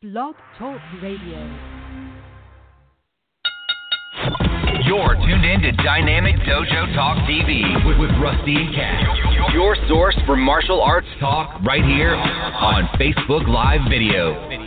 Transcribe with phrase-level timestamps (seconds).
[0.00, 1.42] Blog Talk Radio.
[4.86, 9.52] You're tuned in to Dynamic Dojo Talk TV with, with Rusty and Cat.
[9.52, 14.57] Your source for martial arts talk right here on Facebook Live Video.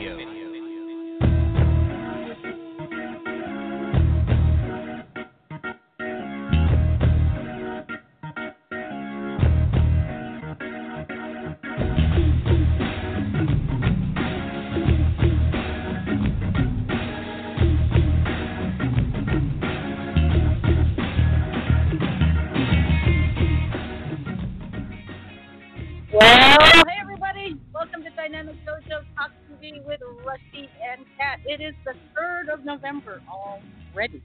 [34.02, 34.24] Already.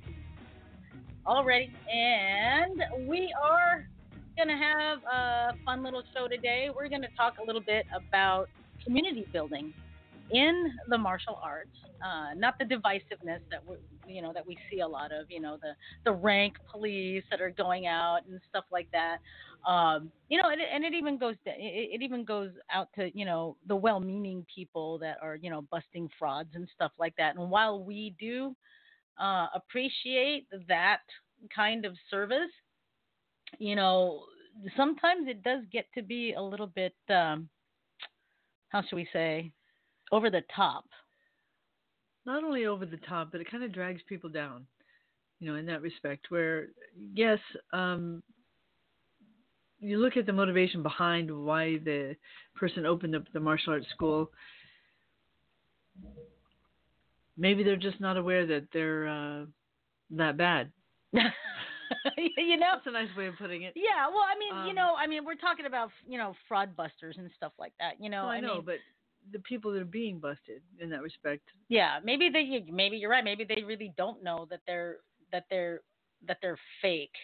[1.27, 1.71] Already.
[1.93, 3.87] And we are
[4.37, 6.71] going to have a fun little show today.
[6.75, 8.48] We're going to talk a little bit about
[8.83, 9.75] community building
[10.31, 13.77] in the martial arts, uh, not the divisiveness that we,
[14.09, 15.73] you know that we see a lot of, you know the
[16.05, 19.19] the rank police that are going out and stuff like that.
[19.70, 22.89] Um, you know, and it, and it even goes to, it, it even goes out
[22.97, 27.15] to you know the well-meaning people that are you know busting frauds and stuff like
[27.19, 27.37] that.
[27.37, 28.55] And while we do
[29.19, 31.03] uh, appreciate that
[31.55, 32.53] kind of service,
[33.59, 34.22] you know,
[34.77, 36.95] sometimes it does get to be a little bit.
[37.09, 37.48] Um,
[38.69, 39.53] how should we say?
[40.12, 40.84] over the top.
[42.25, 44.67] Not only over the top, but it kind of drags people down,
[45.39, 46.27] you know, in that respect.
[46.31, 46.69] Where,
[47.14, 47.39] yes,
[47.72, 48.22] um,
[49.78, 52.17] you look at the motivation behind why the
[52.55, 54.31] person opened up the martial arts school.
[57.37, 59.45] Maybe they're just not aware that they're uh,
[60.11, 60.73] that bad.
[61.12, 63.73] you know, that's a nice way of putting it.
[63.77, 66.77] Yeah, well, I mean, Um, you know, I mean, we're talking about you know fraud
[66.77, 68.01] busters and stuff like that.
[68.01, 68.77] You know, No, I know, mean, but
[69.33, 71.43] the people that are being busted in that respect.
[71.69, 73.25] yeah, maybe they, maybe you're right.
[73.25, 74.98] Maybe they really don't know that they're
[75.33, 75.81] that they're
[76.27, 77.15] that they're fake.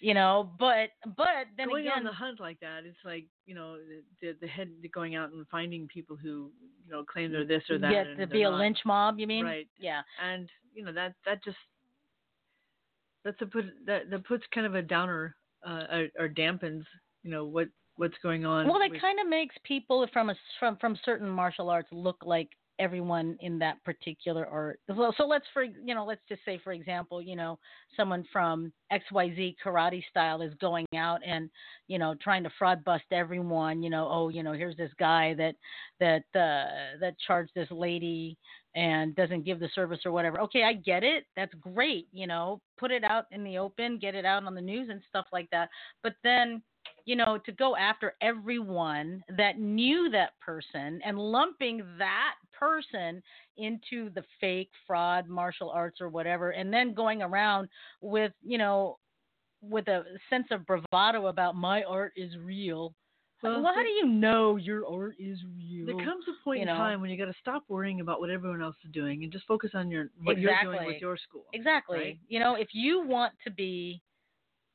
[0.00, 3.54] You know, but but then going again, on the hunt like that, it's like you
[3.54, 3.76] know
[4.20, 6.50] the the head going out and finding people who
[6.84, 7.92] you know claim they're this or that.
[7.92, 8.58] and to be a not.
[8.58, 9.18] lynch mob.
[9.18, 9.44] You mean?
[9.44, 9.68] Right.
[9.78, 10.02] Yeah.
[10.22, 11.56] and you know that that just
[13.24, 16.84] that's a put that that puts kind of a downer uh, or, or dampens
[17.22, 18.66] you know what what's going on.
[18.66, 22.48] Well, that kind of makes people from a from from certain martial arts look like
[22.78, 24.80] everyone in that particular art.
[24.88, 27.58] So, so let's for you know, let's just say for example, you know,
[27.96, 31.50] someone from XYZ karate style is going out and
[31.88, 33.82] you know trying to fraud bust everyone.
[33.82, 35.54] You know, oh, you know, here's this guy that
[36.00, 38.36] that uh, that charged this lady
[38.74, 40.40] and doesn't give the service or whatever.
[40.40, 41.24] Okay, I get it.
[41.36, 42.08] That's great.
[42.12, 45.00] You know, put it out in the open, get it out on the news and
[45.08, 45.68] stuff like that.
[46.02, 46.62] But then
[47.04, 53.22] you know, to go after everyone that knew that person and lumping that person
[53.56, 57.68] into the fake fraud martial arts or whatever, and then going around
[58.00, 58.98] with, you know,
[59.60, 62.94] with a sense of bravado about my art is real.
[63.42, 65.84] Well, Well, how do you know your art is real?
[65.84, 66.76] There comes a point you in know?
[66.76, 69.44] time when you got to stop worrying about what everyone else is doing and just
[69.46, 71.44] focus on your what you're doing with your school.
[71.52, 71.98] Exactly.
[71.98, 72.18] right?
[72.28, 74.00] You know, if you want to be,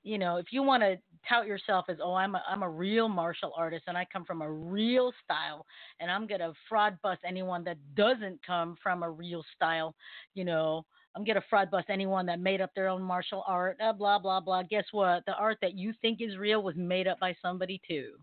[0.03, 0.97] you know, if you want to
[1.27, 4.41] tout yourself as, oh, I'm a, I'm a real martial artist and I come from
[4.41, 5.65] a real style
[5.99, 9.95] and I'm to fraud bust anyone that doesn't come from a real style,
[10.33, 10.85] you know,
[11.15, 14.39] I'm to fraud bust anyone that made up their own martial art, uh, blah, blah,
[14.39, 14.63] blah.
[14.63, 15.23] Guess what?
[15.25, 18.13] The art that you think is real was made up by somebody too.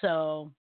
[0.00, 0.52] So,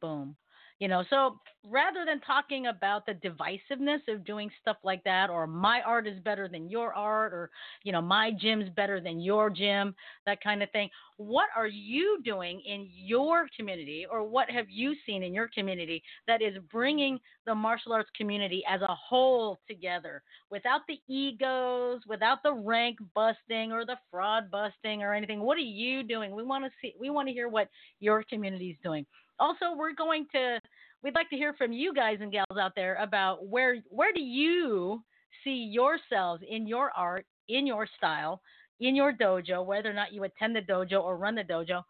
[0.00, 0.36] boom
[0.78, 5.46] you know so rather than talking about the divisiveness of doing stuff like that or
[5.46, 7.50] my art is better than your art or
[7.82, 9.94] you know my gym's better than your gym
[10.26, 10.88] that kind of thing
[11.18, 16.02] what are you doing in your community or what have you seen in your community
[16.26, 20.22] that is bringing the martial arts community as a whole together?
[20.50, 25.60] Without the egos without the rank busting or the fraud busting or anything what are
[25.60, 26.34] you doing?
[26.34, 29.06] We want to see we want to hear what your community is doing
[29.38, 30.60] also we're going to
[31.02, 34.20] we'd like to hear from you guys and gals out there about where where do
[34.20, 35.02] you
[35.44, 38.40] see yourselves in your art in your style
[38.80, 41.82] in your dojo whether or not you attend the dojo or run the dojo.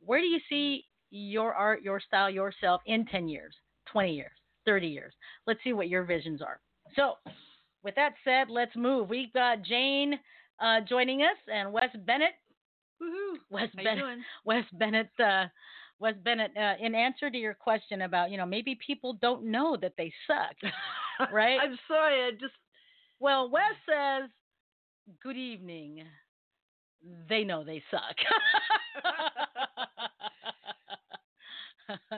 [0.00, 3.54] Where do you see your art your style yourself in 10 years
[3.92, 4.32] 20 years
[4.66, 5.14] 30 years?
[5.46, 6.60] Let's see what your visions are.
[6.94, 7.14] So
[7.82, 9.08] with that said let's move.
[9.08, 10.14] We've got jane
[10.60, 12.34] uh, joining us and wes bennett.
[13.00, 13.36] Woohoo!
[13.50, 14.24] wes How you bennett doing?
[14.44, 15.44] Wes Bennett, uh,
[16.00, 19.76] Wes Bennett, uh, in answer to your question about, you know, maybe people don't know
[19.80, 20.54] that they suck,
[21.32, 21.58] right?
[21.60, 22.22] I'm sorry.
[22.22, 22.54] I just
[23.20, 24.30] well, Wes says,
[25.22, 26.04] "Good evening."
[27.28, 28.16] They know they suck.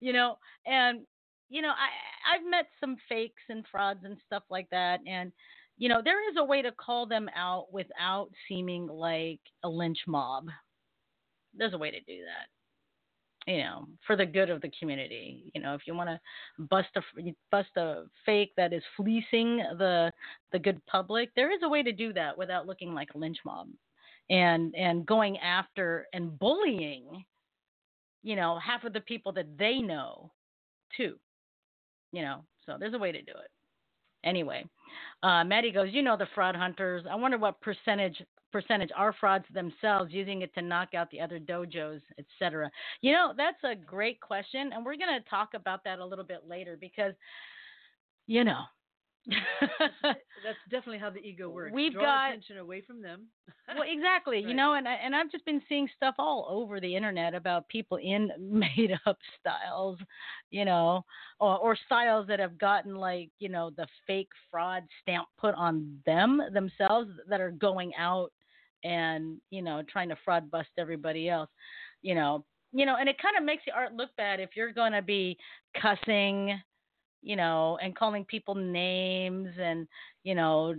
[0.00, 1.00] you know, and
[1.48, 5.32] you know, I I've met some fakes and frauds and stuff like that, and
[5.76, 9.98] you know, there is a way to call them out without seeming like a lynch
[10.06, 10.48] mob.
[11.54, 12.48] There's a way to do that
[13.46, 15.50] you know, for the good of the community.
[15.54, 16.20] You know, if you want to
[16.64, 17.02] bust a
[17.50, 20.12] bust a fake that is fleecing the
[20.52, 23.38] the good public, there is a way to do that without looking like a lynch
[23.44, 23.68] mob,
[24.30, 27.24] and and going after and bullying,
[28.22, 30.30] you know, half of the people that they know,
[30.96, 31.16] too.
[32.12, 33.50] You know, so there's a way to do it.
[34.24, 34.64] Anyway,
[35.24, 37.04] uh, Maddie goes, you know, the fraud hunters.
[37.10, 38.22] I wonder what percentage
[38.52, 42.70] percentage are frauds themselves using it to knock out the other dojos, etc.
[43.00, 46.24] You know, that's a great question, and we're going to talk about that a little
[46.24, 47.14] bit later because,
[48.26, 48.62] you know.
[50.42, 51.72] that's definitely how the ego works.
[51.72, 53.28] We've Draw got attention away from them.
[53.68, 54.38] well, exactly.
[54.38, 54.48] Right.
[54.48, 57.68] You know, and I, and I've just been seeing stuff all over the internet about
[57.68, 59.98] people in made up styles,
[60.50, 61.04] you know,
[61.38, 65.98] or, or styles that have gotten like you know the fake fraud stamp put on
[66.04, 68.32] them themselves that are going out
[68.84, 71.50] and you know trying to fraud bust everybody else
[72.02, 74.72] you know you know and it kind of makes the art look bad if you're
[74.72, 75.36] going to be
[75.80, 76.60] cussing
[77.22, 79.86] you know and calling people names and
[80.24, 80.74] you know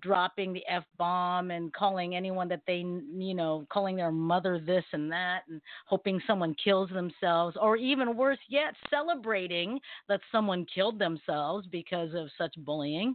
[0.00, 4.84] dropping the f bomb and calling anyone that they you know calling their mother this
[4.92, 9.78] and that and hoping someone kills themselves or even worse yet celebrating
[10.08, 13.14] that someone killed themselves because of such bullying.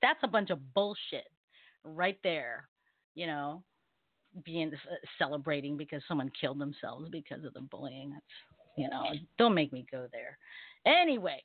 [0.00, 1.26] That's a bunch of bullshit
[1.84, 2.68] right there,
[3.14, 3.62] you know,
[4.44, 8.10] being uh, celebrating because someone killed themselves because of the bullying.
[8.10, 8.24] That's,
[8.76, 9.04] you know,
[9.38, 10.38] don't make me go there.
[10.86, 11.42] Anyway,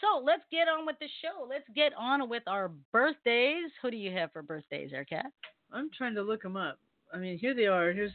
[0.00, 1.46] so let's get on with the show.
[1.48, 3.70] Let's get on with our birthdays.
[3.80, 5.30] Who do you have for birthdays, Aircat?
[5.72, 6.78] I'm trying to look them up.
[7.12, 7.92] I mean, here they are.
[7.92, 8.12] Here's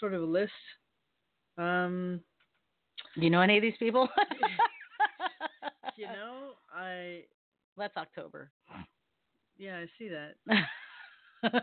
[0.00, 0.52] sort of a list.
[1.56, 2.20] Um,
[3.14, 4.08] do you know any of these people?
[5.96, 7.22] you know, I.
[7.76, 8.50] That's October.
[9.58, 11.52] Yeah, I see that.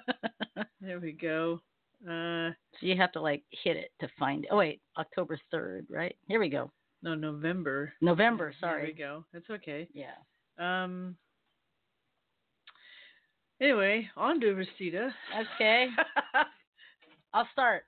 [0.81, 1.61] there we go.
[2.03, 4.49] Uh, so you have to like hit it to find it.
[4.51, 6.15] Oh wait, October third, right?
[6.27, 6.71] Here we go.
[7.01, 7.93] No, November.
[8.01, 8.53] November.
[8.59, 8.81] Sorry.
[8.81, 9.25] There we go.
[9.33, 9.87] That's okay.
[9.93, 10.15] Yeah.
[10.59, 11.15] Um.
[13.61, 15.13] Anyway, on to Rosita.
[15.55, 15.87] Okay.
[17.33, 17.83] I'll start.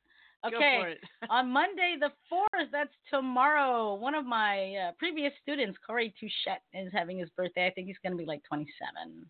[0.45, 0.95] Okay.
[1.29, 6.91] on Monday the 4th, that's tomorrow, one of my uh, previous students, Corey Touchette, is
[6.93, 7.67] having his birthday.
[7.67, 9.25] I think he's going to be like 27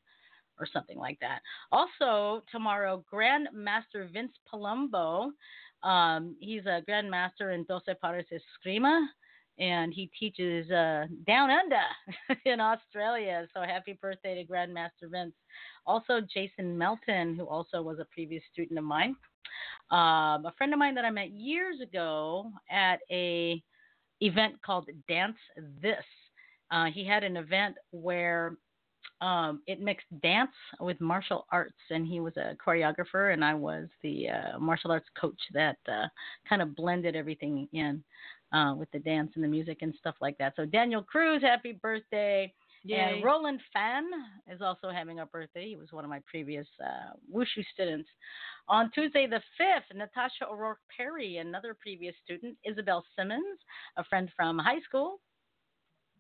[0.60, 1.40] or something like that.
[1.72, 5.32] Also, tomorrow, Grandmaster Vince Palumbo.
[5.84, 9.06] Um, he's a Grandmaster in Doce Pares Eskrima,
[9.60, 13.48] and he teaches uh, down under in Australia.
[13.54, 15.34] So happy birthday to Grandmaster Vince.
[15.86, 19.16] Also, Jason Melton, who also was a previous student of mine.
[19.90, 23.62] Um, a friend of mine that I met years ago at a
[24.22, 25.38] event called Dance
[25.82, 26.04] This.
[26.70, 28.58] Uh, he had an event where
[29.22, 33.88] um, it mixed dance with martial arts, and he was a choreographer, and I was
[34.04, 36.08] the uh, martial arts coach that uh,
[36.48, 38.04] kind of blended everything in
[38.54, 40.54] uh, with the dance and the music and stuff like that.
[40.56, 42.54] So Daniel Cruz, happy birthday!
[42.84, 43.16] Yay.
[43.16, 44.06] And Roland Fan
[44.50, 45.68] is also having a birthday.
[45.68, 48.08] He was one of my previous uh, wushu students.
[48.70, 52.56] On Tuesday the 5th, Natasha O'Rourke Perry, another previous student.
[52.64, 53.60] Isabel Simmons,
[53.98, 55.20] a friend from high school.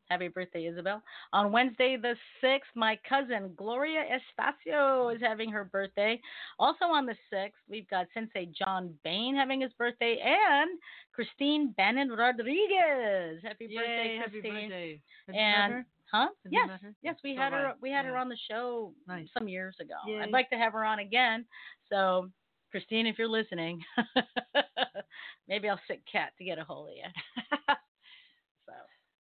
[0.09, 1.01] Happy birthday, Isabel.
[1.33, 6.19] On Wednesday, the 6th, my cousin Gloria Estacio is having her birthday.
[6.59, 10.79] Also on the 6th, we've got Sensei John Bain having his birthday and
[11.13, 13.41] Christine Bannon Rodriguez.
[13.43, 14.69] Happy Yay, birthday, happy Christine.
[14.69, 15.01] birthday.
[15.37, 16.27] And huh?
[16.49, 16.69] Yes.
[17.03, 19.27] Yes, we So had have her we had her on the show Nice.
[19.37, 19.95] some years ago.
[20.07, 20.21] Yay.
[20.21, 21.43] I'd like to have her on again.
[21.89, 22.29] So
[22.71, 23.81] Christine, if you're listening,
[25.49, 27.03] maybe I'll sit cat to get a hold of you.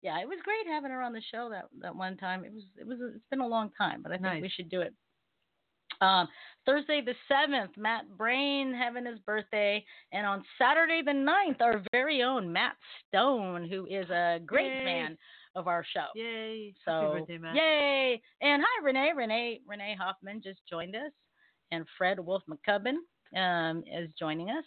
[0.03, 2.43] yeah, it was great having her on the show that that one time.
[2.45, 4.41] It was it was it's been a long time, but I think Nice.
[4.41, 4.93] we should do it.
[6.01, 6.27] Um,
[6.65, 12.21] Thursday the seventh, Matt Brain having his birthday, and on Saturday the 9th, our very
[12.23, 12.75] own Matt
[13.07, 14.83] Stone, who is a great Yay.
[14.83, 15.17] fan
[15.55, 16.07] of our show.
[16.15, 16.73] Yay.
[16.83, 17.55] So happy birthday, Matt.
[17.55, 18.21] yay!
[18.41, 19.11] And hi, Renee.
[19.15, 21.11] Renee Renee Hoffman just joined us,
[21.71, 22.95] and Fred Wolf McCubbin
[23.35, 24.65] um, is joining us.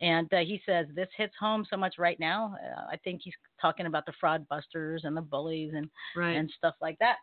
[0.00, 2.54] And uh, he says this hits home so much right now.
[2.64, 6.34] Uh, I think he's talking about the fraud busters and the bullies and Right.
[6.36, 7.16] and stuff like that.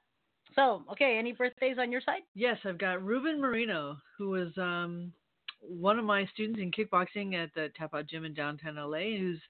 [0.55, 2.21] So okay, any birthdays on your side?
[2.33, 5.11] Yes, I've got Ruben Marino, who was um,
[5.59, 9.41] one of my students in kickboxing at the Tap Out Gym in downtown LA, who's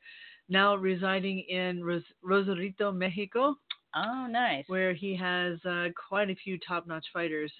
[0.47, 3.55] now residing in Ros- Rosarito, Mexico,
[3.95, 4.63] Oh, nice.
[4.67, 7.51] where he has uh, quite a few top-notch fighters.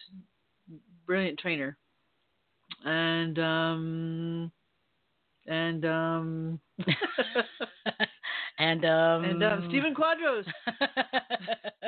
[1.05, 1.77] Brilliant trainer,
[2.85, 4.51] and um,
[5.47, 6.59] and um,
[8.57, 10.45] And um, And um, Stephen Quadros,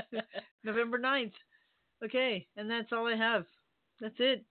[0.63, 1.31] November 9th.
[2.03, 3.45] Okay, and that's all I have.
[4.01, 4.45] That's it.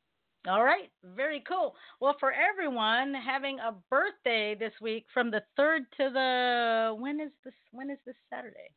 [0.49, 1.75] All right, very cool.
[2.01, 7.31] Well, for everyone having a birthday this week, from the third to the when is
[7.45, 7.55] this?
[7.73, 8.71] When is this Saturday?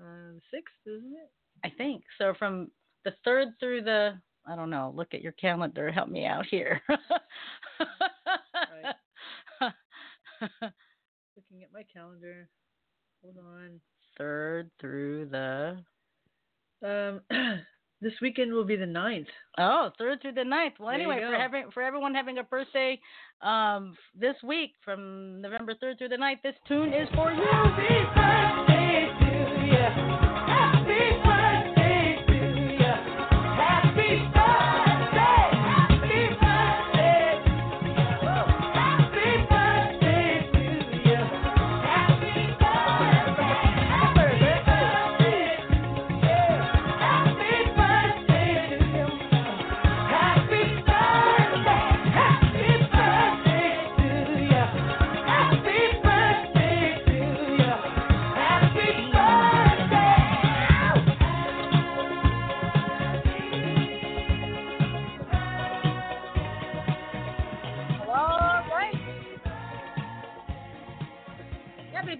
[0.00, 1.30] Uh, the sixth, isn't it?
[1.64, 2.34] I think so.
[2.38, 2.70] From
[3.04, 4.14] the third through the
[4.48, 4.92] I don't know.
[4.96, 5.90] Look at your calendar.
[5.92, 6.80] Help me out here.
[6.88, 7.02] Looking
[11.62, 12.48] at my calendar.
[13.22, 13.80] Hold on.
[14.16, 15.82] third through the
[16.82, 17.20] Um,
[18.00, 19.26] this weekend will be the 9th.
[19.58, 20.74] oh third through the ninth.
[20.78, 23.00] Well, There anyway, for having for everyone having a birthday
[23.42, 27.42] um this week from November third through the 9th, this tune is for you.
[27.52, 27.72] All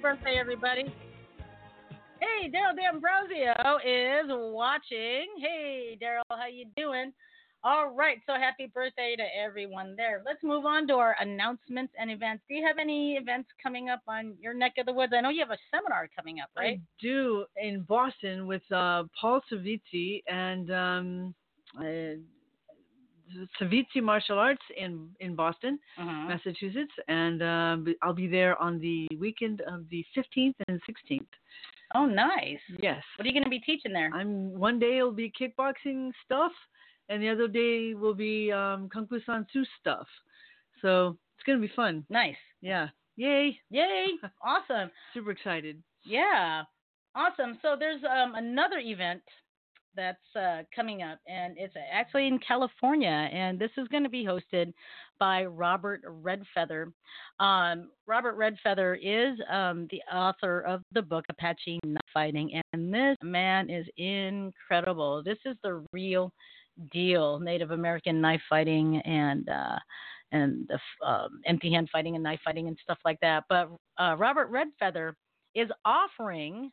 [0.00, 0.84] birthday, everybody.
[2.20, 5.26] Hey, Daryl D'Ambrosio is watching.
[5.40, 7.12] Hey, Daryl, how you doing?
[7.64, 10.22] All right, so happy birthday to everyone there.
[10.24, 12.44] Let's move on to our announcements and events.
[12.48, 15.12] Do you have any events coming up on your neck of the woods?
[15.16, 16.78] I know you have a seminar coming up, right?
[16.78, 21.34] I do in Boston with uh, Paul Savizzi and um,
[21.76, 22.18] uh,
[23.60, 26.28] Savizzi Martial Arts in in Boston, Mhm.
[26.28, 31.26] Massachusetts, and um, I'll be there on the weekend of the 15th and 16th.
[31.94, 32.60] Oh, nice.
[32.82, 34.10] Yes, What are you going to be teaching there?
[34.12, 36.52] I'm one day it'll be kickboxing stuff,
[37.08, 40.06] and the other day will be um, Kung Fu San Soo stuff.
[40.82, 42.04] So it's gonna be fun.
[42.10, 42.36] Nice.
[42.60, 43.58] Yeah, yay!
[43.70, 44.06] Yay.
[44.42, 44.90] awesome.
[45.14, 45.82] Super excited.
[46.04, 46.64] Yeah,
[47.14, 47.58] awesome.
[47.62, 49.22] So there's um, another event
[49.98, 54.24] that's uh, coming up, and it's actually in California, and this is going to be
[54.24, 54.72] hosted
[55.18, 56.92] by Robert Redfeather.
[57.40, 63.16] Um, Robert Redfeather is um, the author of the book Apache Knife Fighting, and this
[63.24, 65.22] man is incredible.
[65.24, 66.32] This is the real
[66.92, 69.48] deal, Native American knife fighting and.
[69.48, 69.78] Uh,
[70.30, 73.44] and the um, empty hand fighting and knife fighting and stuff like that.
[73.48, 75.14] But uh, Robert Redfeather
[75.54, 76.70] is offering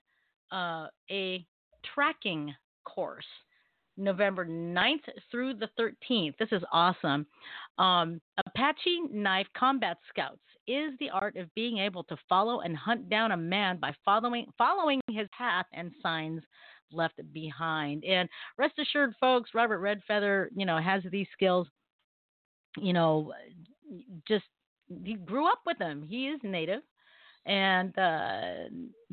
[0.51, 1.45] uh, a
[1.93, 2.53] tracking
[2.85, 3.25] course
[3.97, 6.37] November 9th through the 13th.
[6.37, 7.25] This is awesome.
[7.77, 13.09] Um, Apache Knife Combat Scouts is the art of being able to follow and hunt
[13.09, 16.41] down a man by following following his path and signs
[16.91, 18.03] left behind.
[18.03, 18.27] And
[18.57, 21.67] rest assured, folks, Robert Redfeather, you know, has these skills.
[22.77, 23.31] You know,
[24.27, 24.45] just
[25.03, 26.05] he grew up with them.
[26.07, 26.81] He is native,
[27.45, 28.69] and uh,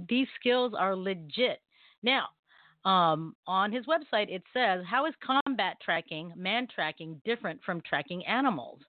[0.09, 1.61] these skills are legit.
[2.03, 2.29] Now,
[2.85, 8.27] um, on his website, it says, How is combat tracking, man tracking, different from tracking
[8.27, 8.81] animals?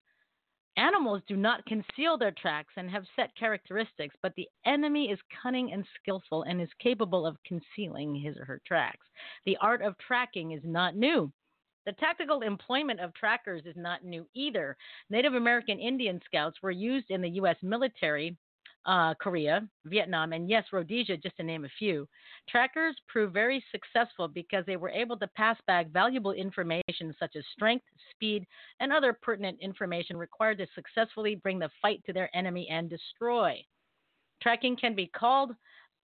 [0.75, 5.71] Animals do not conceal their tracks and have set characteristics, but the enemy is cunning
[5.71, 9.05] and skillful and is capable of concealing his or her tracks.
[9.45, 11.31] The art of tracking is not new.
[11.85, 14.75] The tactical employment of trackers is not new either.
[15.09, 17.57] Native American Indian scouts were used in the U.S.
[17.61, 18.37] military,
[18.85, 22.07] uh, Korea, Vietnam, and yes, Rhodesia, just to name a few.
[22.49, 27.43] Trackers proved very successful because they were able to pass back valuable information such as
[27.53, 28.45] strength, speed,
[28.79, 33.63] and other pertinent information required to successfully bring the fight to their enemy and destroy.
[34.41, 35.51] Tracking can be called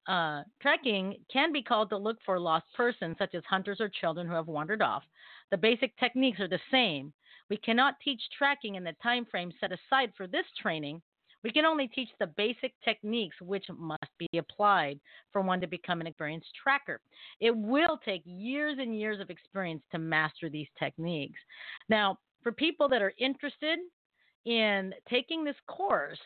[0.08, 4.28] uh, tracking can be called to look for lost persons, such as hunters or children
[4.28, 5.04] who have wandered off.
[5.52, 7.14] The basic techniques are the same.
[7.50, 11.02] We cannot teach tracking in the time frame set aside for this training.
[11.44, 15.00] We can only teach the basic techniques which must be applied
[15.32, 17.00] for one to become an experienced tracker.
[17.40, 21.40] It will take years and years of experience to master these techniques.
[21.88, 23.80] Now, for people that are interested
[24.46, 26.20] in taking this course,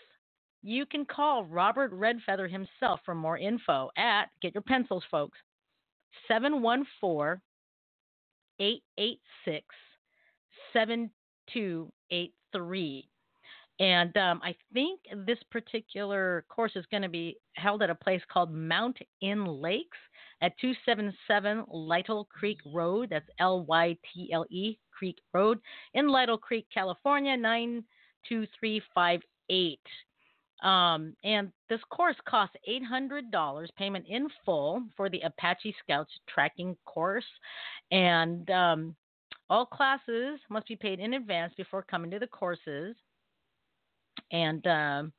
[0.64, 5.38] you can call Robert Redfeather himself for more info at, get your pencils, folks,
[6.28, 7.42] 714
[8.60, 9.66] 886
[10.72, 13.10] 7283.
[13.80, 18.22] And um, I think this particular course is going to be held at a place
[18.32, 19.98] called Mount In Lakes
[20.42, 23.10] at 277 Lytle Creek Road.
[23.10, 25.60] That's L Y T L E Creek Road
[25.96, 29.80] in Lytle Creek, California, 92358.
[30.64, 37.26] Um, and this course costs $800 payment in full for the Apache Scouts tracking course.
[37.92, 38.96] And um,
[39.50, 42.96] all classes must be paid in advance before coming to the courses.
[44.34, 45.14] And um,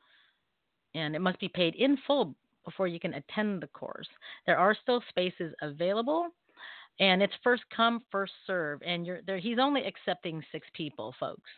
[0.94, 4.08] and it must be paid in full before you can attend the course.
[4.46, 6.28] There are still spaces available,
[7.00, 8.80] and it's first come, first serve.
[8.84, 9.38] And you're there.
[9.38, 11.50] He's only accepting six people, folks.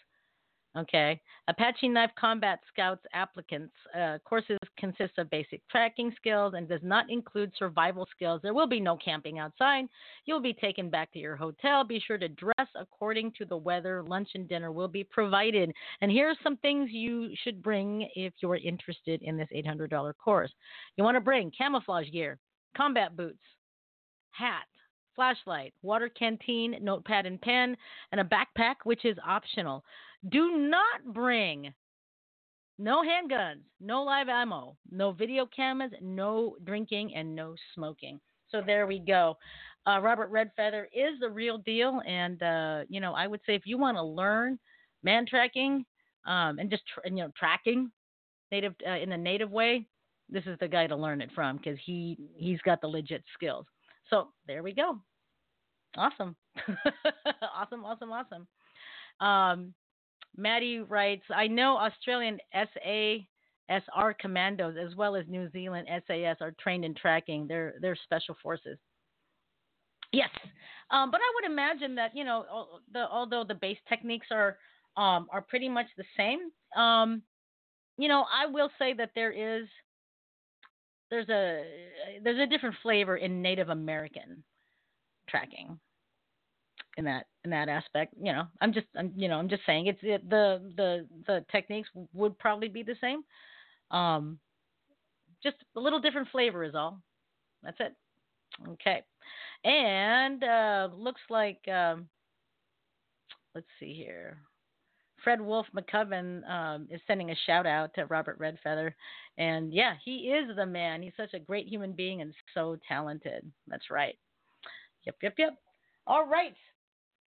[0.76, 1.18] Okay.
[1.48, 7.08] Apache Knife Combat Scouts applicants uh, courses consist of basic tracking skills and does not
[7.08, 8.40] include survival skills.
[8.42, 9.86] There will be no camping outside.
[10.26, 11.82] You'll be taken back to your hotel.
[11.82, 14.02] Be sure to dress according to the weather.
[14.02, 15.72] Lunch and dinner will be provided.
[16.02, 20.52] And here are some things you should bring if you're interested in this $800 course.
[20.96, 22.38] You want to bring camouflage gear,
[22.76, 23.40] combat boots,
[24.32, 24.66] hat,
[25.16, 27.76] flashlight, water canteen, notepad and pen,
[28.12, 29.82] and a backpack, which is optional.
[30.28, 31.72] Do not bring
[32.78, 38.20] no handguns, no live ammo, no video cameras, no drinking, and no smoking.
[38.50, 39.36] So there we go.
[39.86, 43.62] Uh, Robert Redfeather is the real deal, and uh, you know I would say if
[43.66, 44.58] you want to learn
[45.02, 45.84] man tracking
[46.26, 47.90] um, and just you know tracking
[48.52, 49.86] native uh, in a native way,
[50.28, 53.66] this is the guy to learn it from because he he's got the legit skills.
[54.10, 54.98] So there we go.
[55.96, 56.36] Awesome,
[57.56, 58.46] awesome, awesome, awesome.
[59.20, 59.74] Um,
[60.36, 66.84] Maddie writes, I know Australian SASR commandos as well as New Zealand SAS are trained
[66.84, 67.46] in tracking.
[67.46, 68.78] They're, they're special forces.
[70.12, 70.30] Yes,
[70.90, 72.44] um, but I would imagine that you know,
[72.92, 74.56] the, although the base techniques are
[74.96, 76.38] um, are pretty much the same,
[76.80, 77.22] um,
[77.98, 79.66] you know, I will say that there is
[81.10, 81.64] there's a
[82.22, 84.42] there's a different flavor in Native American
[85.28, 85.78] tracking
[86.96, 88.14] in that in that aspect.
[88.20, 91.44] You know, I'm just I'm you know I'm just saying it's it, the the the
[91.50, 93.22] techniques would probably be the same.
[93.90, 94.38] Um,
[95.42, 97.00] just a little different flavor is all.
[97.62, 97.94] That's it.
[98.68, 99.02] Okay,
[99.64, 102.08] and uh, looks like um,
[103.54, 104.38] let's see here.
[105.24, 108.92] Fred Wolf McCubbin um, is sending a shout out to Robert Redfeather.
[109.38, 111.02] And yeah, he is the man.
[111.02, 113.50] He's such a great human being and so talented.
[113.66, 114.16] That's right.
[115.04, 115.58] Yep, yep, yep.
[116.06, 116.54] All right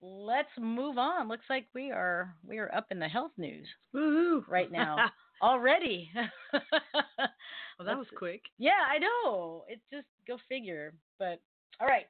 [0.05, 1.29] let's move on.
[1.29, 4.45] Looks like we are we are up in the health news Woo-hoo.
[4.49, 4.97] right now
[5.43, 6.11] already.
[6.53, 6.61] well,
[7.87, 8.43] that was quick.
[8.59, 9.65] Yeah, I know.
[9.69, 10.95] It just go figure.
[11.19, 11.41] But
[11.81, 12.07] all right.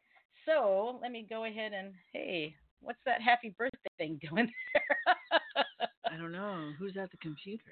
[0.46, 5.64] So let me go ahead and hey, what's that happy birthday thing doing there?
[6.10, 6.72] I don't know.
[6.78, 7.62] Who's at the computer?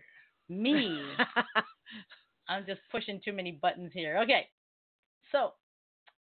[0.49, 1.01] Me.
[2.49, 4.19] I'm just pushing too many buttons here.
[4.23, 4.47] Okay.
[5.31, 5.53] So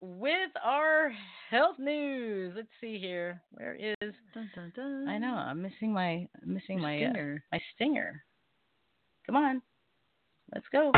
[0.00, 1.12] with our
[1.50, 2.52] health news.
[2.56, 3.42] Let's see here.
[3.52, 3.94] Where is?
[4.34, 5.08] Dun, dun, dun.
[5.08, 5.34] I know.
[5.34, 7.44] I'm missing my I'm missing Your my stinger.
[7.52, 8.24] Uh, my stinger.
[9.26, 9.62] Come on.
[10.54, 10.92] Let's go.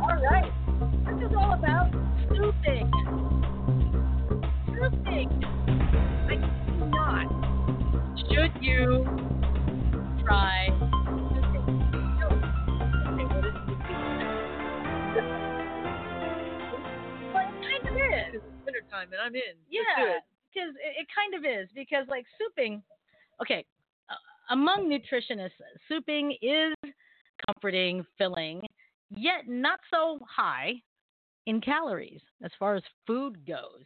[0.00, 0.52] All right.
[1.06, 1.90] This is all about
[2.28, 2.90] snooping.
[4.66, 5.44] Snooping.
[6.28, 6.36] I
[6.78, 7.28] cannot.
[8.28, 9.04] Should you
[10.24, 10.61] try
[18.92, 19.56] time and I'm in.
[19.70, 20.22] Yeah, it.
[20.52, 21.68] because it, it kind of is.
[21.74, 22.82] Because like souping,
[23.40, 23.64] okay,
[24.10, 24.14] uh,
[24.50, 25.50] among nutritionists,
[25.90, 26.74] souping is
[27.46, 28.60] comforting, filling,
[29.10, 30.74] yet not so high
[31.46, 33.82] in calories as far as food goes.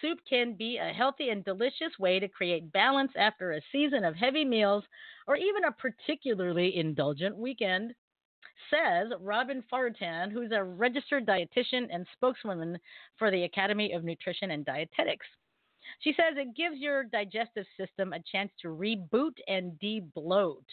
[0.00, 4.16] Soup can be a healthy and delicious way to create balance after a season of
[4.16, 4.84] heavy meals
[5.26, 7.94] or even a particularly indulgent weekend.
[8.70, 12.78] Says Robin Foroutan, who's a registered dietitian and spokeswoman
[13.18, 15.26] for the Academy of Nutrition and Dietetics.
[16.00, 20.64] She says it gives your digestive system a chance to reboot and debloat.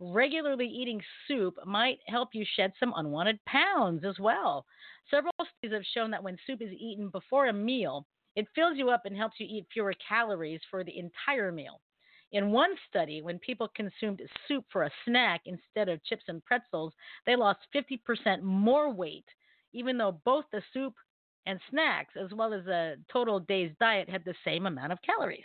[0.00, 4.66] Regularly eating soup might help you shed some unwanted pounds as well.
[5.10, 8.90] Several studies have shown that when soup is eaten before a meal, it fills you
[8.90, 11.80] up and helps you eat fewer calories for the entire meal.
[12.32, 16.92] In one study, when people consumed soup for a snack instead of chips and pretzels,
[17.26, 19.26] they lost 50% more weight,
[19.72, 20.94] even though both the soup
[21.46, 25.44] and snacks, as well as a total day's diet, had the same amount of calories.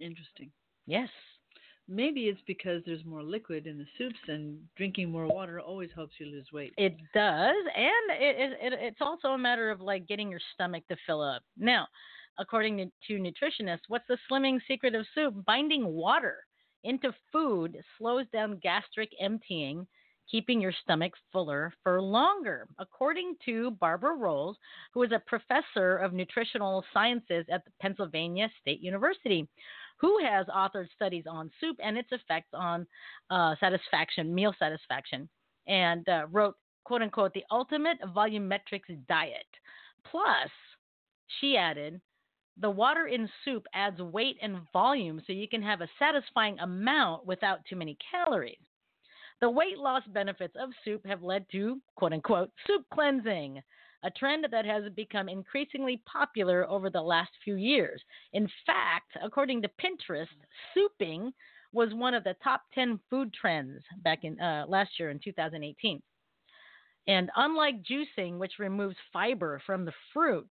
[0.00, 0.50] Interesting.
[0.86, 1.08] Yes.
[1.88, 6.14] Maybe it's because there's more liquid in the soups and drinking more water always helps
[6.18, 6.74] you lose weight.
[6.76, 10.84] It does, and it, it, it, it's also a matter of like getting your stomach
[10.88, 11.42] to fill up.
[11.56, 11.86] Now,
[12.38, 15.34] according to, nutritionists, what's the slimming secret of soup?
[15.44, 16.36] Binding water
[16.84, 19.86] into food slows down gastric emptying,
[20.30, 22.68] keeping your stomach fuller for longer.
[22.78, 24.56] According to Barbara Rolls,
[24.92, 29.48] who is a professor of nutritional sciences at the Pennsylvania State University,
[29.98, 32.86] who has authored studies on soup and its effects on
[33.30, 35.28] uh, satisfaction, meal satisfaction,
[35.66, 39.46] and uh, wrote, quote unquote, the ultimate volumetrics diet.
[40.08, 40.50] Plus,
[41.40, 42.00] she added,
[42.60, 47.26] the water in soup adds weight and volume so you can have a satisfying amount
[47.26, 48.58] without too many calories.
[49.40, 53.62] The weight loss benefits of soup have led to, quote unquote, soup cleansing,
[54.02, 58.02] a trend that has become increasingly popular over the last few years.
[58.32, 60.26] In fact, according to Pinterest,
[60.76, 61.32] souping
[61.72, 66.02] was one of the top 10 food trends back in uh, last year in 2018.
[67.06, 70.50] And unlike juicing, which removes fiber from the fruit,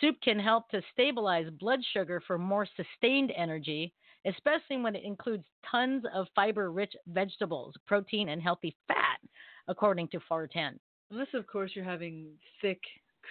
[0.00, 3.92] soup can help to stabilize blood sugar for more sustained energy,
[4.26, 9.20] especially when it includes tons of fiber rich vegetables, protein, and healthy fat,
[9.68, 10.78] according to Foroutan.
[11.10, 12.28] Unless, of course, you're having
[12.60, 12.80] thick,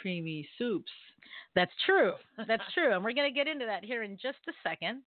[0.02, 0.92] creamy soups.
[1.56, 2.14] That's true.
[2.48, 2.94] That's true.
[2.94, 5.02] And we're going to get into that here in just a second.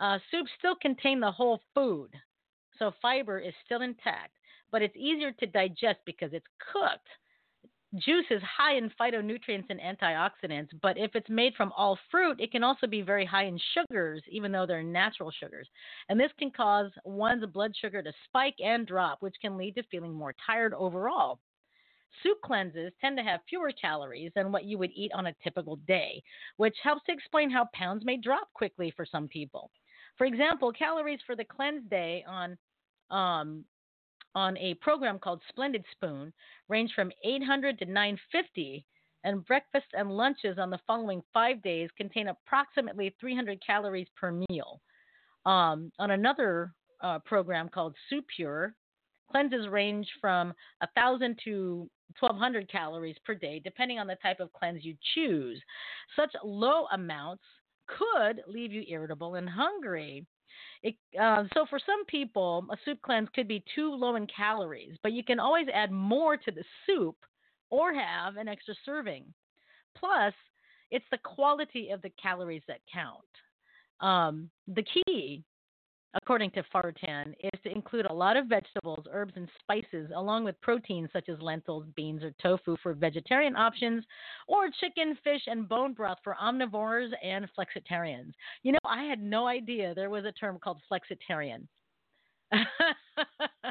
[0.00, 2.10] Uh, soups still contain the whole food,
[2.78, 4.30] so fiber is still intact,
[4.70, 7.08] but it's easier to digest because it's cooked.
[7.96, 12.52] Juice is high in phytonutrients and antioxidants, but if it's made from all fruit, it
[12.52, 15.66] can also be very high in sugars, even though they're natural sugars.
[16.10, 19.82] And this can cause one's blood sugar to spike and drop, which can lead to
[19.84, 21.40] feeling more tired overall.
[22.22, 25.76] Soup cleanses tend to have fewer calories than what you would eat on a typical
[25.76, 26.22] day,
[26.58, 29.70] which helps to explain how pounds may drop quickly for some people.
[30.18, 32.58] For example, calories for the cleanse day on
[33.10, 33.64] um,
[34.34, 36.32] on a program called Splendid Spoon
[36.68, 38.84] range from 800 to 950,
[39.24, 44.80] and breakfast and lunches on the following five days contain approximately 300 calories per meal.
[45.44, 48.74] Um, on another uh, program called Soup Pure,
[49.30, 50.48] cleanses range from
[50.80, 51.88] 1,000 to
[52.20, 55.60] 1,200 calories per day, depending on the type of cleanse you choose.
[56.16, 57.42] Such low amounts
[57.86, 60.26] could leave you irritable and hungry.
[60.82, 64.96] It, uh, so for some people, a soup cleanse could be too low in calories,
[65.02, 67.16] but you can always add more to the soup
[67.70, 69.24] or have an extra serving.
[69.96, 70.34] Plus,
[70.90, 73.18] it's the quality of the calories that count.
[74.00, 75.42] Um, the key
[76.14, 80.60] according to Foroutan, is to include a lot of vegetables, herbs, and spices, along with
[80.60, 84.04] proteins such as lentils, beans, or tofu for vegetarian options,
[84.46, 88.32] or chicken, fish, and bone broth for omnivores and flexitarians.
[88.62, 91.66] You know, I had no idea there was a term called flexitarian.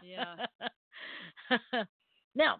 [0.04, 0.36] yeah.
[2.36, 2.58] now,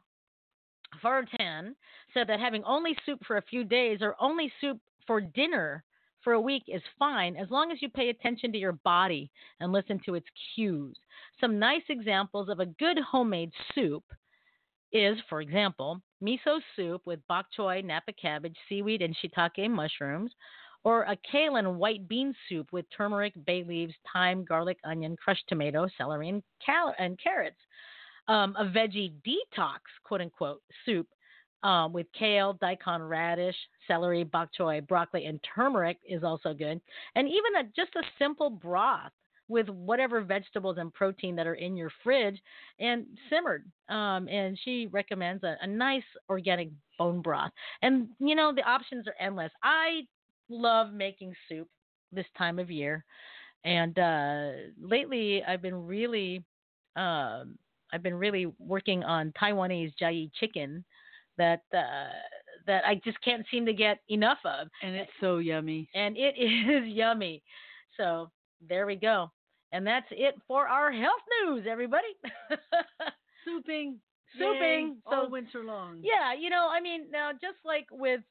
[1.04, 1.76] Foroutan
[2.14, 5.84] said that having only soup for a few days or only soup for dinner
[6.28, 9.72] for a week is fine as long as you pay attention to your body and
[9.72, 10.98] listen to its cues.
[11.40, 14.04] Some nice examples of a good homemade soup
[14.92, 20.34] is, for example, miso soup with bok choy, napa cabbage, seaweed, and shiitake mushrooms,
[20.84, 25.46] or a kale and white bean soup with turmeric, bay leaves, thyme, garlic, onion, crushed
[25.48, 27.56] tomato, celery, and, cal- and carrots.
[28.28, 31.08] Um, a veggie detox, quote unquote, soup
[31.64, 33.56] um, with kale, daikon radish,
[33.88, 36.80] celery, bok choy, broccoli, and turmeric is also good.
[37.16, 39.12] And even a, just a simple broth
[39.50, 42.42] with whatever vegetables and protein that are in your fridge
[42.80, 43.66] and simmered.
[43.90, 47.52] Um, and she recommends a, a nice organic bone broth.
[47.82, 49.52] And, you know, the options are endless.
[49.64, 50.02] I
[50.50, 51.68] love making soup
[52.12, 53.06] this time of year.
[53.64, 56.44] And uh, lately, I've been really,
[56.96, 57.44] uh,
[57.94, 60.84] I've been really working on Taiwanese jiayi chicken,
[61.38, 62.10] that uh,
[62.68, 64.68] that I just can't seem to get enough of.
[64.84, 65.90] And it's so yummy.
[65.96, 67.42] And it is yummy.
[67.96, 68.30] So
[68.68, 69.32] there we go.
[69.72, 72.08] And that's it for our health news, everybody.
[73.48, 73.96] Souping.
[74.40, 74.88] Souping.
[74.88, 76.02] Yay, so, all winter long.
[76.04, 78.22] Yeah, you know, I mean, now just like with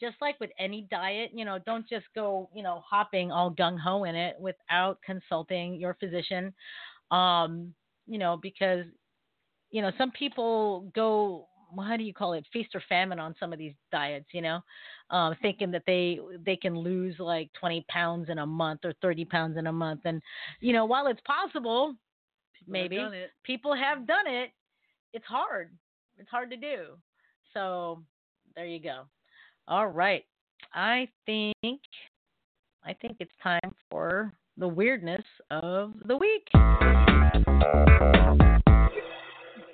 [0.00, 3.78] just like with any diet, you know, don't just go, you know, hopping all gung
[3.78, 6.52] ho in it without consulting your physician.
[7.10, 7.74] Um,
[8.06, 8.84] you know, because
[9.70, 11.48] you know, some people go
[11.82, 14.60] how do you call it feast or famine on some of these diets you know?
[15.10, 19.24] Um, thinking that they they can lose like 20 pounds in a month or 30
[19.26, 20.00] pounds in a month.
[20.04, 20.22] And
[20.60, 21.94] you know while it's possible
[22.58, 23.30] People maybe have it.
[23.42, 24.50] people have done it
[25.12, 25.70] it's hard.
[26.18, 26.96] It's hard to do.
[27.52, 28.02] So
[28.56, 29.02] there you go.
[29.68, 30.24] All right.
[30.72, 31.78] I think
[32.86, 36.48] i think it's time for the weirdness of the week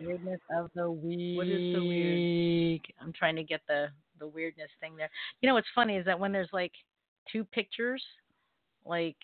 [0.02, 1.36] weirdness of the week.
[1.36, 2.80] What is the weird?
[3.00, 5.10] I'm trying to get the the weirdness thing there.
[5.40, 6.72] You know what's funny is that when there's like
[7.30, 8.02] two pictures,
[8.84, 9.16] like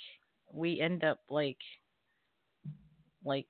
[0.53, 1.59] we end up like
[3.25, 3.47] like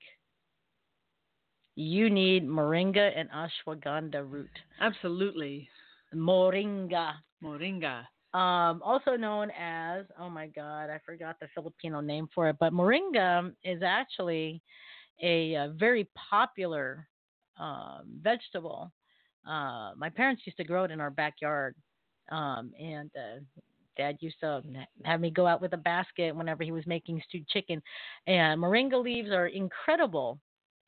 [1.75, 4.49] you need moringa and ashwagandha root.
[4.81, 5.69] Absolutely.
[6.13, 7.13] Moringa.
[7.43, 8.03] Moringa.
[8.33, 12.73] um, also known as oh my god, I forgot the Filipino name for it, but
[12.73, 14.61] moringa is actually
[15.21, 17.07] a, a very popular
[17.59, 18.91] um, vegetable.
[19.47, 21.75] Uh, my parents used to grow it in our backyard,
[22.31, 23.39] um, and uh,
[23.95, 24.61] Dad used to
[25.03, 27.81] have me go out with a basket whenever he was making stewed chicken.
[28.27, 30.39] And moringa leaves are incredible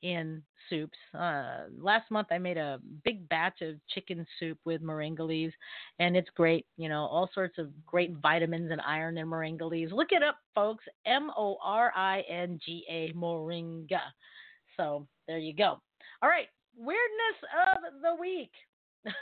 [0.01, 0.97] in soups.
[1.17, 5.53] Uh, last month I made a big batch of chicken soup with moringa leaves,
[5.99, 6.65] and it's great.
[6.77, 9.91] You know, all sorts of great vitamins and iron in moringa leaves.
[9.91, 10.86] Look it up, folks.
[11.05, 14.01] M O R I N G A moringa.
[14.77, 15.82] So there you go.
[16.21, 17.38] All right, weirdness
[17.75, 18.51] of the week.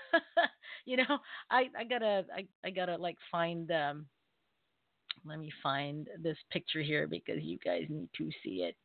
[0.86, 1.18] you know,
[1.52, 4.06] I I gotta I, I gotta like find um.
[5.26, 8.76] Let me find this picture here because you guys need to see it.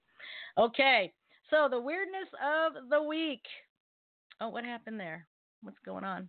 [0.58, 1.12] Okay,
[1.50, 3.42] so the weirdness of the week.
[4.40, 5.26] Oh, what happened there?
[5.62, 6.28] What's going on?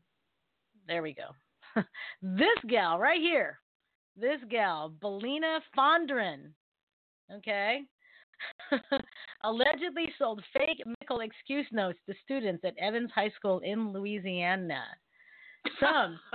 [0.87, 1.81] There we go.
[2.21, 3.59] this gal right here.
[4.15, 6.51] This gal, Belina Fondren.
[7.33, 7.81] Okay.
[9.43, 14.83] allegedly sold fake medical excuse notes to students at Evans High School in Louisiana.
[15.79, 16.19] Some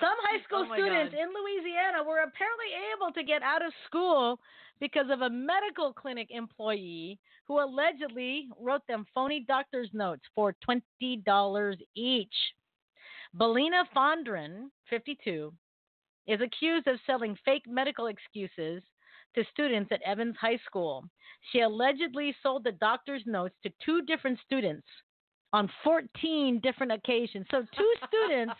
[0.00, 1.20] some high oh school Oh students God.
[1.20, 4.38] in Louisiana were apparently able to get out of school
[4.80, 11.76] because of a medical clinic employee who allegedly wrote them phony doctor's notes for $20
[11.94, 12.34] each.
[13.38, 15.52] Belina Fondren, 52,
[16.26, 18.82] is accused of selling fake medical excuses
[19.34, 21.04] to students at Evans High School.
[21.52, 24.86] She allegedly sold the doctor's notes to two different students
[25.52, 27.46] on 14 different occasions.
[27.50, 28.54] So, two students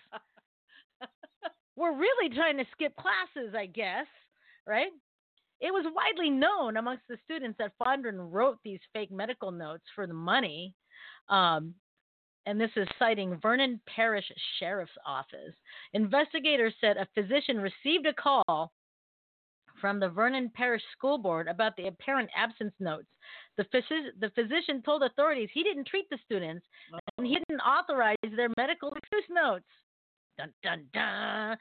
[1.77, 4.07] were really trying to skip classes, I guess,
[4.67, 4.91] right?
[5.61, 10.07] It was widely known amongst the students that Fondren wrote these fake medical notes for
[10.07, 10.75] the money.
[11.29, 11.75] Um,
[12.47, 14.25] and this is citing Vernon Parish
[14.59, 15.55] Sheriff's Office.
[15.93, 18.73] Investigators said a physician received a call
[19.81, 23.07] from the Vernon Parish School Board about the apparent absence notes.
[23.57, 26.65] The, physi- the physician told authorities he didn't treat the students
[27.19, 29.65] and he didn't authorize their medical excuse notes.
[30.39, 31.57] Dun dun dun.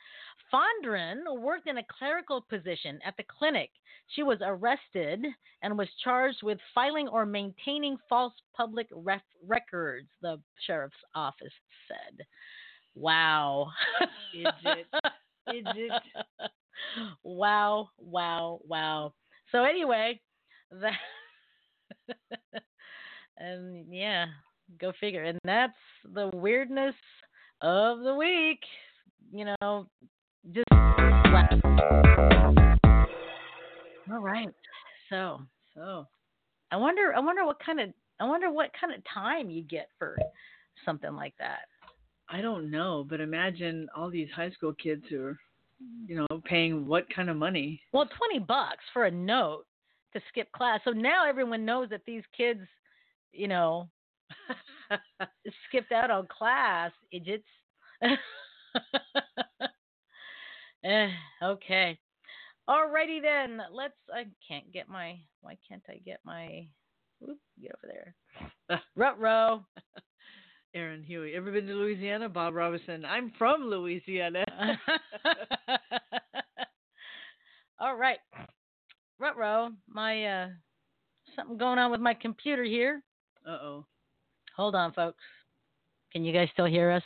[0.54, 3.70] Fondren worked in a clerical position at the clinic.
[4.16, 5.26] She was arrested
[5.62, 11.54] and was charged with filing or maintaining false public ref- records, the sheriff's office
[11.88, 12.26] said.
[12.96, 13.68] Wow.
[14.34, 14.88] Idiot.
[15.48, 15.92] Idiot.
[17.24, 19.14] Wow, wow, wow.
[19.52, 20.20] So anyway,
[20.72, 20.94] that
[23.38, 24.26] and yeah,
[24.80, 25.24] go figure.
[25.24, 25.74] And that's
[26.14, 26.96] the weirdness
[27.62, 28.60] of the week.
[29.32, 29.88] You know,
[30.52, 30.66] just
[34.12, 34.50] all right.
[35.10, 35.42] So
[35.76, 36.08] So,
[36.72, 37.90] I wonder, I wonder what kind of,
[38.20, 40.18] I wonder what kind of time you get for
[40.86, 41.62] something like that.
[42.30, 45.40] I don't know, but imagine all these high school kids who are,
[46.08, 47.82] you know, paying what kind of money?
[47.94, 49.66] Well, twenty bucks for a note
[50.14, 50.80] to skip class.
[50.84, 52.62] So now everyone knows that these kids,
[53.32, 53.90] you know,
[55.68, 57.44] skipped out on class, idiots.
[60.84, 61.08] eh,
[61.44, 61.98] okay.
[62.70, 63.62] Alrighty then.
[63.72, 66.68] Let's I can't get my why can't I get my
[67.28, 68.16] oop, get over there.
[68.96, 69.20] Rut
[70.74, 71.34] Aaron Huey.
[71.36, 72.30] Ever been to Louisiana?
[72.30, 73.04] Bob Robinson.
[73.06, 74.44] I'm from Louisiana.
[77.80, 78.20] All right.
[79.20, 80.48] Rutro, my uh
[81.36, 83.02] something going on with my computer here.
[83.48, 83.86] uh oh.
[84.56, 85.24] Hold on, folks.
[86.12, 87.04] Can you guys still hear us?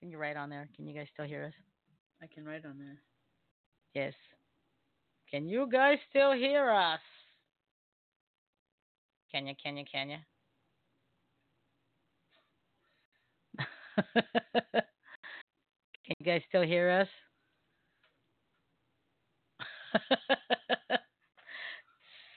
[0.00, 0.68] Can you write on there?
[0.76, 1.54] Can you guys still hear us?
[2.22, 2.98] I can write on there.
[3.94, 4.14] Yes.
[5.30, 7.00] Can you guys still hear us?
[9.32, 9.54] Can you?
[9.62, 9.84] Can you?
[9.90, 10.18] Can you?
[14.14, 14.82] Can
[16.18, 17.08] you guys still hear us?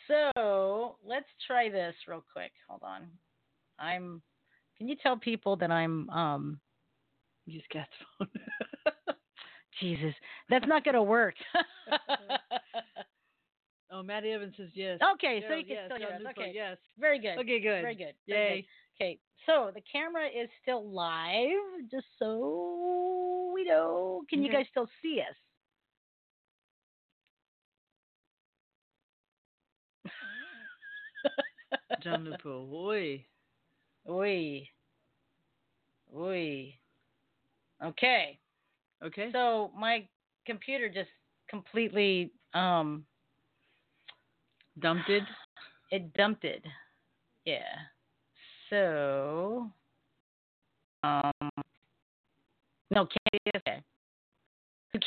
[0.08, 2.52] so let's try this real quick.
[2.68, 3.08] Hold on.
[3.78, 4.22] I'm.
[4.78, 6.60] Can you tell people that I'm um
[7.74, 7.88] got
[8.20, 8.30] the phone.
[9.80, 10.14] Jesus,
[10.50, 11.36] that's not going to work.
[13.92, 15.00] oh, Matt Evans says yes.
[15.16, 15.86] okay, so Gerald, you can yes.
[15.86, 16.22] still hear us.
[16.32, 16.78] Okay, Yes.
[17.00, 17.38] very good.
[17.40, 17.82] Okay, good.
[17.82, 18.14] Very good.
[18.28, 18.56] Very Yay.
[18.62, 18.66] good.
[19.02, 24.24] Okay, so the camera is still live, just so we know.
[24.30, 25.36] Can you guys still see us?
[32.04, 33.26] John Lupo, Oi.
[34.10, 34.68] Oi.
[36.18, 36.74] Oi.
[37.84, 38.40] Okay.
[39.04, 39.30] Okay.
[39.32, 40.08] So my
[40.46, 41.10] computer just
[41.50, 43.06] completely um
[44.82, 45.24] Dumped it.
[45.92, 46.64] it dumped it.
[47.46, 47.64] Yeah
[48.70, 49.70] so,
[51.04, 51.32] um,
[52.92, 53.84] no, Candy Okay, there.
[54.94, 55.00] So